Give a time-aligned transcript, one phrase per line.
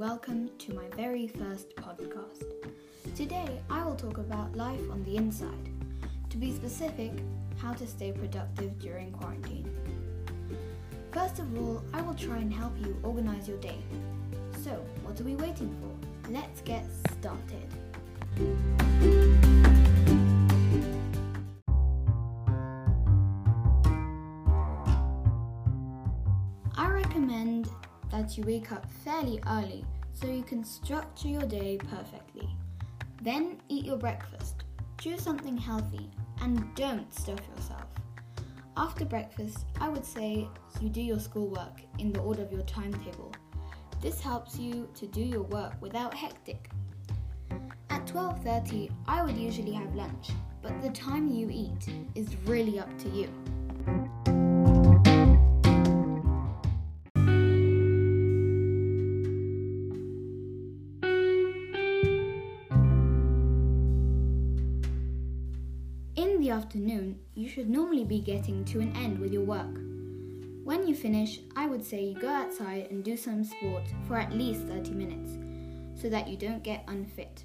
[0.00, 2.44] welcome to my very first podcast.
[3.14, 5.68] Today I will talk about life on the inside.
[6.30, 7.12] To be specific,
[7.58, 9.68] how to stay productive during quarantine.
[11.12, 13.78] First of all, I will try and help you organize your day.
[14.64, 14.70] So,
[15.02, 16.30] what are we waiting for?
[16.30, 16.86] Let's get
[17.18, 17.68] started.
[26.74, 27.68] I recommend
[28.10, 32.48] that you wake up fairly early so you can structure your day perfectly.
[33.22, 34.64] Then eat your breakfast.
[35.00, 36.10] Choose something healthy
[36.42, 37.86] and don't stuff yourself.
[38.76, 40.48] After breakfast, I would say
[40.80, 43.32] you do your schoolwork in the order of your timetable.
[44.00, 46.70] This helps you to do your work without hectic.
[47.90, 50.30] At 12:30, I would usually have lunch,
[50.62, 53.28] but the time you eat is really up to you.
[66.40, 69.78] In the afternoon, you should normally be getting to an end with your work.
[70.64, 74.32] When you finish, I would say you go outside and do some sport for at
[74.32, 75.32] least 30 minutes
[76.00, 77.44] so that you don't get unfit.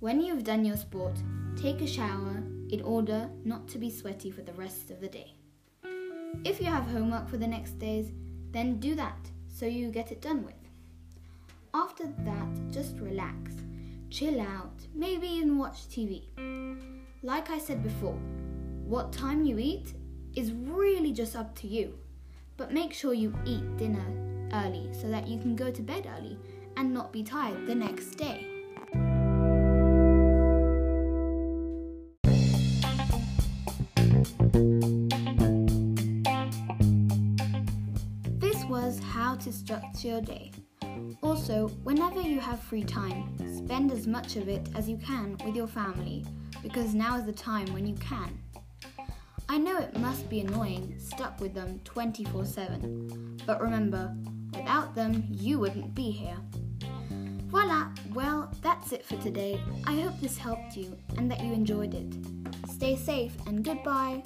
[0.00, 1.22] When you've done your sport,
[1.54, 5.32] take a shower in order not to be sweaty for the rest of the day.
[6.44, 8.10] If you have homework for the next days,
[8.50, 10.54] then do that so you get it done with.
[11.72, 13.52] After that, just relax,
[14.10, 16.24] chill out, maybe even watch TV.
[17.24, 18.18] Like I said before,
[18.84, 19.94] what time you eat
[20.36, 21.98] is really just up to you.
[22.58, 24.04] But make sure you eat dinner
[24.52, 26.36] early so that you can go to bed early
[26.76, 28.46] and not be tired the next day.
[38.38, 40.50] This was how to structure your day.
[41.22, 45.56] Also, whenever you have free time, spend as much of it as you can with
[45.56, 46.24] your family
[46.62, 48.38] because now is the time when you can.
[49.48, 54.14] I know it must be annoying, stuck with them 24 7, but remember,
[54.54, 56.38] without them, you wouldn't be here.
[57.48, 57.90] Voila!
[58.14, 59.60] Well, that's it for today.
[59.86, 62.12] I hope this helped you and that you enjoyed it.
[62.68, 64.22] Stay safe and goodbye!